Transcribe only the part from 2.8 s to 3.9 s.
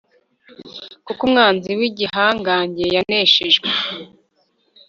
yaneshejwe